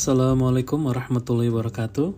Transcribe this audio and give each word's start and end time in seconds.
Assalamualaikum 0.00 0.88
warahmatullahi 0.88 1.52
wabarakatuh. 1.52 2.16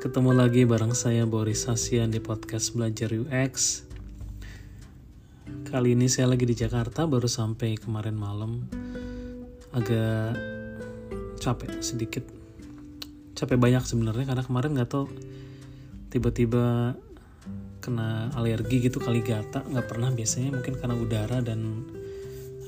Ketemu 0.00 0.32
lagi 0.32 0.64
bareng 0.64 0.96
saya 0.96 1.28
Boris 1.28 1.68
Hasian 1.68 2.08
di 2.08 2.16
podcast 2.16 2.72
Belajar 2.72 3.12
UX 3.12 3.84
Kali 5.68 5.92
ini 5.92 6.08
saya 6.08 6.32
lagi 6.32 6.48
di 6.48 6.56
Jakarta 6.56 7.04
baru 7.04 7.28
sampai 7.28 7.76
kemarin 7.76 8.16
malam. 8.16 8.64
Agak 9.76 10.32
capek 11.44 11.84
sedikit. 11.84 12.24
Capek 13.36 13.60
banyak 13.60 13.84
sebenarnya 13.84 14.32
karena 14.32 14.40
kemarin 14.40 14.72
gak 14.72 14.96
tau 14.96 15.12
Tiba-tiba 16.08 16.96
kena 17.84 18.32
alergi 18.32 18.80
gitu 18.80 18.96
kali 18.96 19.20
gata. 19.20 19.60
Nggak 19.60 19.92
pernah 19.92 20.08
biasanya 20.08 20.56
mungkin 20.56 20.80
karena 20.80 20.96
udara 20.96 21.44
dan 21.44 21.84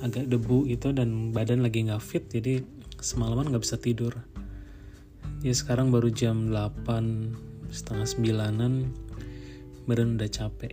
agak 0.04 0.28
debu 0.28 0.68
gitu 0.68 0.92
dan 0.92 1.32
badan 1.32 1.64
lagi 1.64 1.88
nggak 1.88 2.04
fit. 2.04 2.28
Jadi 2.28 2.83
semalaman 3.04 3.52
nggak 3.52 3.60
bisa 3.68 3.76
tidur. 3.76 4.16
Ya 5.44 5.52
sekarang 5.52 5.92
baru 5.92 6.08
jam 6.08 6.48
8 6.48 7.68
setengah 7.68 8.08
sembilanan 8.08 8.88
badan 9.84 10.16
udah 10.16 10.30
capek. 10.32 10.72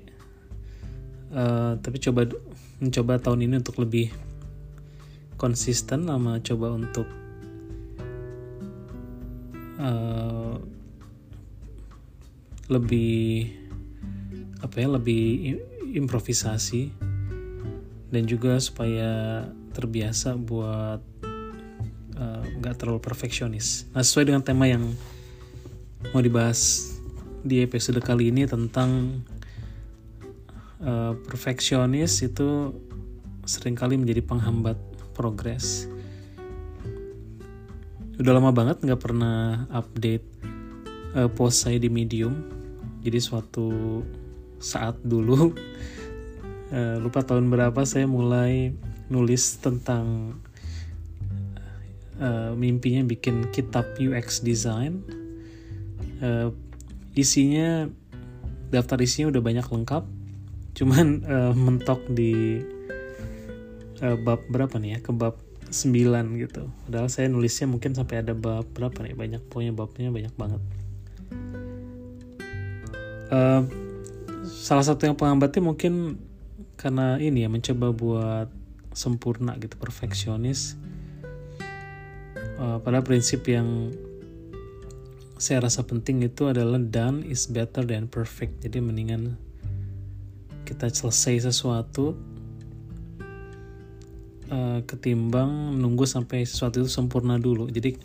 Uh, 1.32 1.76
tapi 1.84 2.00
coba 2.00 2.32
mencoba 2.80 3.20
tahun 3.20 3.52
ini 3.52 3.60
untuk 3.60 3.84
lebih 3.84 4.16
konsisten 5.36 6.08
sama 6.08 6.40
coba 6.40 6.72
untuk 6.72 7.08
uh, 9.76 10.56
lebih 12.72 13.52
apa 14.64 14.76
ya 14.80 14.88
lebih 14.88 15.60
improvisasi. 16.00 16.96
Dan 18.12 18.24
juga 18.28 18.56
supaya 18.60 19.44
terbiasa 19.72 20.36
buat 20.36 21.11
nggak 22.62 22.78
terlalu 22.78 23.02
perfeksionis. 23.02 23.90
Nah 23.92 24.06
sesuai 24.06 24.30
dengan 24.30 24.46
tema 24.46 24.70
yang 24.70 24.94
mau 26.14 26.22
dibahas 26.22 26.94
di 27.42 27.66
episode 27.66 27.98
kali 28.06 28.30
ini 28.30 28.46
tentang 28.46 29.22
uh, 30.86 31.18
perfeksionis 31.26 32.22
itu 32.22 32.74
sering 33.50 33.74
kali 33.74 33.98
menjadi 33.98 34.22
penghambat 34.22 34.78
progres. 35.18 35.90
Udah 38.22 38.38
lama 38.38 38.54
banget 38.54 38.86
nggak 38.86 39.02
pernah 39.02 39.66
update 39.74 40.26
uh, 41.18 41.30
post 41.34 41.66
saya 41.66 41.82
di 41.82 41.90
Medium. 41.90 42.38
Jadi 43.02 43.18
suatu 43.18 44.02
saat 44.62 45.02
dulu 45.02 45.58
uh, 46.70 46.98
lupa 47.04 47.26
tahun 47.26 47.50
berapa 47.50 47.82
saya 47.82 48.06
mulai 48.06 48.78
nulis 49.10 49.58
tentang 49.58 50.38
uh, 52.22 52.54
mimpinya 52.54 53.02
bikin 53.04 53.50
kitab 53.50 53.98
UX 53.98 54.46
design. 54.46 55.02
Uh, 56.22 56.54
isinya 57.18 57.90
daftar 58.70 59.02
isinya 59.02 59.34
udah 59.34 59.42
banyak 59.42 59.66
lengkap. 59.66 60.04
Cuman 60.78 61.26
uh, 61.26 61.54
mentok 61.58 62.06
di 62.08 62.62
uh, 64.00 64.18
bab 64.22 64.46
berapa 64.48 64.78
nih 64.78 64.98
ya? 64.98 65.00
Ke 65.02 65.12
bab 65.12 65.36
9 65.68 66.40
gitu. 66.40 66.70
Padahal 66.88 67.10
saya 67.10 67.28
nulisnya 67.28 67.66
mungkin 67.68 67.98
sampai 67.98 68.22
ada 68.22 68.38
bab 68.38 68.70
berapa 68.72 69.02
nih? 69.02 69.18
Banyak 69.18 69.42
pokoknya 69.50 69.74
babnya 69.74 70.10
banyak 70.14 70.34
banget. 70.38 70.62
Uh, 73.32 73.64
salah 74.44 74.84
satu 74.84 75.08
yang 75.08 75.16
penghambatnya 75.16 75.64
mungkin 75.64 76.20
karena 76.76 77.16
ini 77.22 77.48
ya 77.48 77.50
mencoba 77.50 77.96
buat 77.96 78.48
sempurna 78.92 79.56
gitu 79.56 79.80
perfeksionis 79.80 80.76
uh, 82.62 82.78
pada 82.78 83.02
prinsip 83.02 83.50
yang 83.50 83.90
saya 85.42 85.66
rasa 85.66 85.82
penting 85.82 86.22
itu 86.22 86.46
adalah 86.46 86.78
done 86.78 87.26
is 87.26 87.50
better 87.50 87.82
than 87.82 88.06
perfect. 88.06 88.62
Jadi 88.62 88.78
mendingan 88.78 89.34
kita 90.70 90.86
selesai 90.94 91.50
sesuatu 91.50 92.14
uh, 94.54 94.80
ketimbang 94.86 95.82
menunggu 95.82 96.06
sampai 96.06 96.46
sesuatu 96.46 96.86
itu 96.86 96.90
sempurna 96.94 97.42
dulu. 97.42 97.66
Jadi 97.74 97.98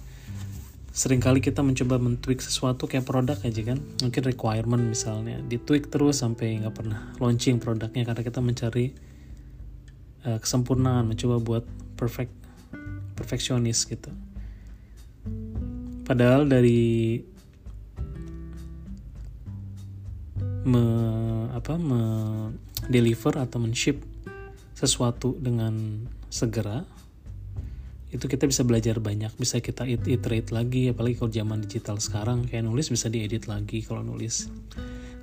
sering 0.97 1.21
kali 1.21 1.45
kita 1.45 1.61
mencoba 1.61 2.01
mentweak 2.01 2.41
sesuatu 2.41 2.89
kayak 2.89 3.05
produk 3.05 3.37
aja 3.45 3.63
kan. 3.69 3.79
Mungkin 4.01 4.23
requirement 4.25 4.81
misalnya 4.81 5.37
ditweak 5.45 5.93
terus 5.93 6.25
sampai 6.25 6.57
nggak 6.65 6.73
pernah 6.73 7.13
launching 7.21 7.61
produknya 7.61 8.09
karena 8.09 8.25
kita 8.25 8.41
mencari 8.41 8.97
uh, 10.25 10.41
kesempurnaan 10.41 11.05
mencoba 11.05 11.37
buat 11.37 11.65
perfect 12.01 12.33
perfeksionis 13.13 13.85
gitu 13.89 14.09
Padahal 16.07 16.47
dari 16.47 17.19
me, 20.63 20.85
apa 21.51 21.75
me 21.75 22.03
deliver 22.87 23.35
atau 23.43 23.59
men-ship 23.59 23.99
sesuatu 24.79 25.35
dengan 25.35 26.07
segera 26.31 26.87
itu 28.15 28.31
kita 28.31 28.47
bisa 28.47 28.63
belajar 28.63 29.03
banyak 29.03 29.35
bisa 29.35 29.59
kita 29.59 29.83
iterate 29.83 30.55
lagi 30.55 30.95
apalagi 30.95 31.19
kalau 31.19 31.33
zaman 31.35 31.59
digital 31.67 31.99
sekarang 31.99 32.47
kayak 32.47 32.63
nulis 32.63 32.87
bisa 32.87 33.11
diedit 33.11 33.51
lagi 33.51 33.83
kalau 33.83 34.07
nulis. 34.07 34.47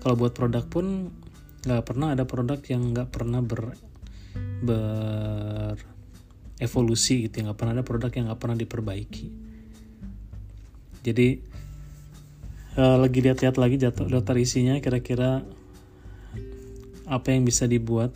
Kalau 0.03 0.19
buat 0.19 0.35
produk 0.35 0.67
pun 0.67 1.15
nggak 1.63 1.83
pernah 1.87 2.11
ada 2.11 2.27
produk 2.27 2.59
yang 2.67 2.91
nggak 2.91 3.07
pernah 3.07 3.39
ber 3.39 3.71
ber 4.67 5.79
evolusi 6.59 7.31
gitu 7.31 7.47
nggak 7.47 7.55
pernah 7.55 7.71
ada 7.79 7.87
produk 7.87 8.11
yang 8.11 8.27
nggak 8.27 8.41
pernah 8.43 8.57
diperbaiki 8.59 9.42
jadi 11.03 11.43
uh, 12.79 12.97
lagi 12.97 13.19
lihat-lihat 13.19 13.59
lagi 13.59 13.75
jatuh 13.77 14.07
daftar 14.07 14.35
isinya 14.39 14.79
kira-kira 14.79 15.43
apa 17.03 17.27
yang 17.35 17.43
bisa 17.43 17.67
dibuat 17.67 18.15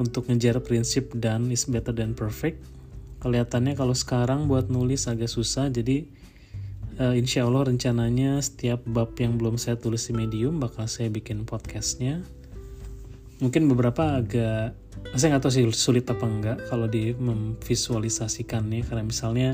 untuk 0.00 0.26
ngejar 0.26 0.58
prinsip 0.64 1.12
dan 1.14 1.52
is 1.52 1.68
better 1.68 1.92
than 1.92 2.16
perfect. 2.16 2.64
Kelihatannya 3.20 3.78
kalau 3.78 3.94
sekarang 3.94 4.50
buat 4.50 4.66
nulis 4.72 5.06
agak 5.06 5.30
susah 5.30 5.70
jadi 5.70 6.08
uh, 6.98 7.14
insya 7.14 7.46
Allah 7.46 7.70
rencananya 7.70 8.42
setiap 8.42 8.82
bab 8.82 9.14
yang 9.20 9.38
belum 9.38 9.60
saya 9.60 9.78
tulis 9.78 10.10
di 10.10 10.16
medium 10.16 10.58
bakal 10.58 10.88
saya 10.90 11.12
bikin 11.12 11.46
podcastnya. 11.46 12.24
Mungkin 13.38 13.70
beberapa 13.70 14.18
agak 14.18 14.74
saya 15.14 15.34
nggak 15.34 15.42
tahu 15.44 15.52
sih 15.52 15.64
sulit 15.74 16.06
apa 16.08 16.24
enggak 16.24 16.58
kalau 16.66 16.86
di 16.86 17.14
memvisualisasikannya 17.14 18.86
karena 18.86 19.04
misalnya 19.04 19.50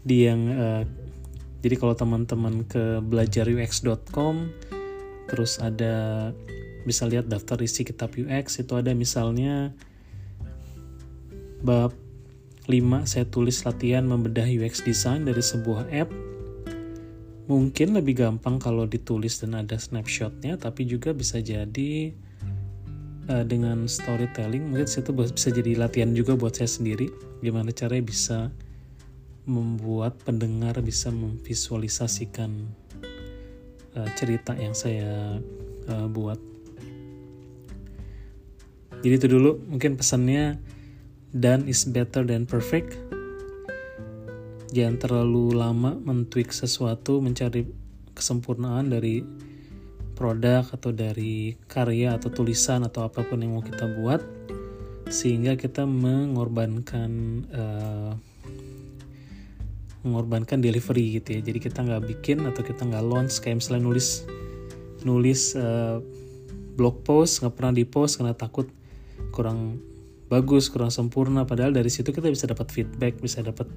di 0.00 0.24
yang 0.24 0.40
uh, 0.48 0.82
jadi 1.60 1.74
kalau 1.76 1.92
teman-teman 1.92 2.64
ke 2.64 3.04
belajarux.com 3.04 4.48
terus 5.28 5.60
ada 5.62 6.30
bisa 6.88 7.04
lihat 7.04 7.28
daftar 7.28 7.60
isi 7.60 7.84
kitab 7.84 8.16
UX 8.16 8.58
itu 8.58 8.72
ada 8.74 8.96
misalnya 8.96 9.76
bab 11.60 11.92
5 12.70 13.04
saya 13.04 13.26
tulis 13.26 13.66
latihan 13.66 14.06
membedah 14.06 14.46
UX 14.46 14.80
design 14.86 15.26
dari 15.26 15.42
sebuah 15.42 15.90
app. 15.90 16.08
Mungkin 17.50 17.98
lebih 17.98 18.22
gampang 18.22 18.62
kalau 18.62 18.86
ditulis 18.86 19.42
dan 19.42 19.58
ada 19.58 19.74
snapshotnya 19.74 20.54
tapi 20.54 20.86
juga 20.86 21.10
bisa 21.10 21.42
jadi 21.42 22.14
uh, 23.26 23.42
dengan 23.42 23.90
storytelling 23.90 24.70
mungkin 24.70 24.86
itu 24.86 25.10
bisa 25.10 25.50
jadi 25.50 25.72
latihan 25.74 26.14
juga 26.14 26.38
buat 26.38 26.54
saya 26.54 26.70
sendiri. 26.70 27.10
Gimana 27.42 27.74
caranya 27.74 28.06
bisa 28.06 28.38
membuat 29.48 30.20
pendengar 30.20 30.78
bisa 30.84 31.08
memvisualisasikan 31.08 32.50
uh, 33.96 34.08
cerita 34.16 34.52
yang 34.56 34.76
saya 34.76 35.40
uh, 35.88 36.06
buat. 36.08 36.38
Jadi 39.00 39.14
itu 39.16 39.28
dulu 39.32 39.56
mungkin 39.64 39.96
pesannya 39.96 40.60
done 41.32 41.64
is 41.70 41.88
better 41.88 42.20
than 42.26 42.44
perfect. 42.44 43.00
Jangan 44.70 45.02
terlalu 45.02 45.56
lama 45.56 45.96
mentweak 45.96 46.52
sesuatu 46.52 47.18
mencari 47.18 47.64
kesempurnaan 48.12 48.92
dari 48.92 49.24
produk 50.14 50.68
atau 50.68 50.92
dari 50.92 51.56
karya 51.64 52.20
atau 52.20 52.28
tulisan 52.28 52.84
atau 52.84 53.08
apa 53.08 53.24
pun 53.24 53.40
yang 53.40 53.56
mau 53.56 53.64
kita 53.64 53.88
buat 53.98 54.20
sehingga 55.10 55.58
kita 55.58 55.88
mengorbankan 55.88 57.10
uh, 57.50 58.12
mengorbankan 60.02 60.64
delivery 60.64 61.20
gitu 61.20 61.36
ya. 61.36 61.40
Jadi 61.44 61.58
kita 61.60 61.84
nggak 61.84 62.02
bikin 62.08 62.44
atau 62.48 62.64
kita 62.64 62.88
nggak 62.88 63.04
launch 63.04 63.40
kayak 63.44 63.60
misalnya 63.60 63.84
nulis 63.84 64.24
nulis 65.04 65.56
uh, 65.56 66.00
blog 66.76 67.04
post 67.04 67.44
nggak 67.44 67.54
pernah 67.56 67.72
di 67.76 67.84
post 67.84 68.20
karena 68.20 68.32
takut 68.36 68.68
kurang 69.32 69.80
bagus 70.32 70.72
kurang 70.72 70.88
sempurna. 70.88 71.44
Padahal 71.44 71.76
dari 71.76 71.92
situ 71.92 72.14
kita 72.14 72.32
bisa 72.32 72.48
dapat 72.48 72.72
feedback 72.72 73.20
bisa 73.20 73.44
dapat 73.44 73.68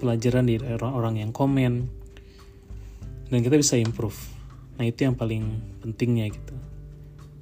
pelajaran 0.00 0.44
dari 0.48 0.60
orang-orang 0.60 1.24
yang 1.24 1.32
komen. 1.32 1.88
Dan 3.30 3.46
kita 3.46 3.54
bisa 3.54 3.78
improve. 3.78 4.18
Nah 4.76 4.88
itu 4.88 5.06
yang 5.06 5.14
paling 5.14 5.60
pentingnya 5.86 6.34
gitu. 6.34 6.56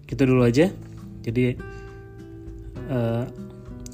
Kita 0.04 0.28
dulu 0.28 0.44
aja. 0.44 0.68
Jadi 1.24 1.56
uh, 2.92 3.24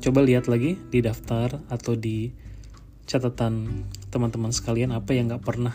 coba 0.03 0.21
lihat 0.27 0.51
lagi 0.51 0.75
di 0.91 0.99
daftar 1.01 1.63
atau 1.71 1.95
di 1.95 2.44
catatan 3.05 3.85
teman-teman 4.09 4.53
sekalian 4.53 4.97
apa 4.97 5.13
yang 5.13 5.29
nggak 5.29 5.45
pernah 5.45 5.75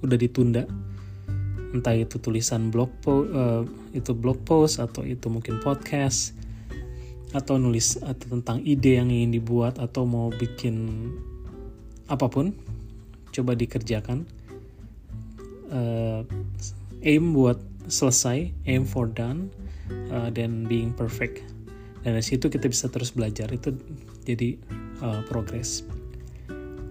udah 0.00 0.18
ditunda? 0.18 0.64
Entah 1.68 1.92
itu 1.92 2.16
tulisan 2.16 2.72
blog 2.72 2.88
po 3.04 3.28
uh, 3.28 3.62
itu 3.92 4.16
blog 4.16 4.40
post 4.48 4.80
atau 4.80 5.04
itu 5.04 5.28
mungkin 5.28 5.60
podcast 5.60 6.32
atau 7.36 7.60
nulis 7.60 8.00
atau 8.00 8.40
tentang 8.40 8.64
ide 8.64 8.96
yang 8.96 9.12
ingin 9.12 9.36
dibuat 9.36 9.76
atau 9.76 10.08
mau 10.08 10.32
bikin 10.32 11.08
apa 12.08 12.24
pun 12.32 12.56
coba 13.36 13.52
dikerjakan. 13.52 14.24
Uh, 15.68 16.24
aim 17.04 17.36
buat 17.36 17.60
selesai 17.92 18.48
aim 18.64 18.88
for 18.88 19.04
done 19.04 19.52
uh, 20.08 20.32
dan 20.32 20.64
being 20.64 20.96
perfect. 20.96 21.44
Dan 22.00 22.16
dari 22.16 22.24
situ 22.24 22.48
kita 22.48 22.64
bisa 22.72 22.88
terus 22.88 23.12
belajar. 23.12 23.52
Itu 23.52 23.76
jadi 24.24 24.56
uh, 25.04 25.20
progress 25.28 25.97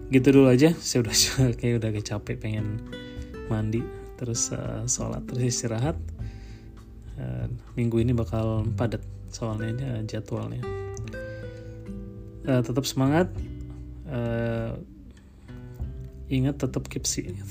gitu 0.07 0.27
dulu 0.31 0.48
aja. 0.51 0.71
Saya 0.88 1.04
udah 1.04 1.15
kayak 1.59 1.83
udah 1.83 1.89
capek 2.04 2.36
pengen 2.39 2.83
mandi 3.48 3.83
terus 4.18 4.50
uh, 4.51 4.83
sholat 4.89 5.24
terus 5.30 5.44
istirahat. 5.45 5.98
Uh, 7.18 7.50
minggu 7.74 8.01
ini 8.01 8.13
bakal 8.13 8.65
padat 8.77 9.01
soalnya 9.30 10.01
jadwalnya. 10.06 10.62
Uh, 12.48 12.62
tetap 12.63 12.86
semangat. 12.88 13.27
Uh, 14.07 14.80
ingat 16.31 16.59
tetap 16.59 16.88
keep 16.88 17.04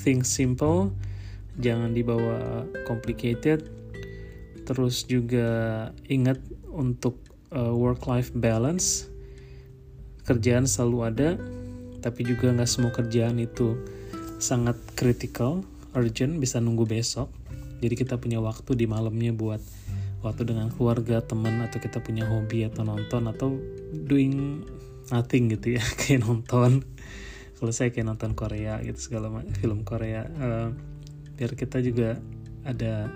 things 0.05 0.29
simple. 0.29 0.93
Jangan 1.61 1.93
dibawa 1.93 2.65
complicated. 2.85 3.69
Terus 4.67 5.07
juga 5.07 5.49
ingat 6.11 6.41
untuk 6.73 7.21
uh, 7.55 7.73
work 7.73 8.05
life 8.09 8.35
balance. 8.35 9.09
Kerjaan 10.27 10.67
selalu 10.67 10.99
ada 11.07 11.29
tapi 12.07 12.23
juga 12.23 12.55
nggak 12.55 12.71
semua 12.71 12.95
kerjaan 12.95 13.43
itu 13.43 13.75
sangat 14.39 14.79
critical 14.95 15.67
urgent 15.99 16.39
bisa 16.39 16.63
nunggu 16.63 16.87
besok. 16.87 17.27
Jadi 17.83 17.99
kita 17.99 18.15
punya 18.23 18.39
waktu 18.39 18.79
di 18.79 18.87
malamnya 18.87 19.35
buat 19.35 19.59
waktu 20.23 20.47
dengan 20.47 20.71
keluarga 20.71 21.19
teman 21.19 21.67
atau 21.67 21.83
kita 21.83 21.99
punya 21.99 22.31
hobi 22.31 22.63
atau 22.63 22.87
nonton 22.87 23.27
atau 23.27 23.59
doing 24.07 24.63
nothing 25.11 25.51
gitu 25.51 25.75
ya 25.75 25.83
kayak 26.07 26.23
nonton. 26.23 26.87
Kalau 27.59 27.73
saya 27.75 27.91
kayak 27.91 28.07
nonton 28.07 28.39
Korea 28.39 28.79
gitu 28.87 29.03
segala 29.03 29.43
film 29.59 29.83
Korea. 29.83 30.31
Uh, 30.39 30.71
biar 31.35 31.59
kita 31.59 31.83
juga 31.83 32.23
ada 32.63 33.11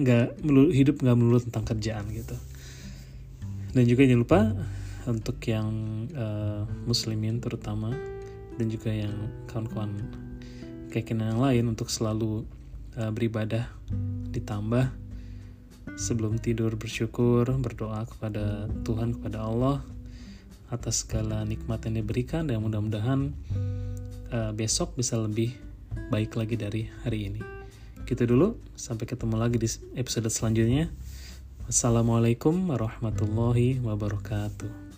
nggak 0.00 0.42
hidup 0.74 0.98
nggak 0.98 1.14
melulu 1.14 1.38
tentang 1.46 1.62
kerjaan 1.62 2.10
gitu. 2.10 2.34
Dan 3.70 3.86
juga 3.86 4.02
jangan 4.02 4.22
lupa 4.26 4.40
untuk 5.08 5.40
yang 5.48 5.68
uh, 6.12 6.68
muslimin 6.84 7.40
terutama 7.40 7.94
dan 8.60 8.66
juga 8.68 8.92
yang 8.92 9.14
kawan-kawan 9.48 9.96
keyakinan 10.92 11.36
yang 11.36 11.40
lain 11.40 11.64
untuk 11.72 11.88
selalu 11.88 12.44
uh, 12.98 13.08
beribadah 13.14 13.70
ditambah 14.34 14.92
sebelum 15.96 16.36
tidur 16.40 16.76
bersyukur 16.76 17.48
berdoa 17.60 18.04
kepada 18.08 18.68
Tuhan 18.84 19.16
kepada 19.16 19.44
Allah 19.46 19.84
atas 20.70 21.02
segala 21.02 21.42
nikmat 21.42 21.82
yang 21.88 22.04
diberikan 22.04 22.46
dan 22.46 22.62
mudah-mudahan 22.62 23.34
uh, 24.30 24.52
besok 24.54 24.94
bisa 24.94 25.18
lebih 25.18 25.54
baik 26.08 26.38
lagi 26.38 26.54
dari 26.54 26.82
hari 27.02 27.26
ini. 27.26 27.42
Gitu 28.06 28.26
dulu, 28.26 28.58
sampai 28.78 29.06
ketemu 29.06 29.34
lagi 29.38 29.58
di 29.58 29.68
episode 29.98 30.30
selanjutnya. 30.30 30.90
Assalamualaikum 31.66 32.70
warahmatullahi 32.70 33.78
wabarakatuh. 33.82 34.89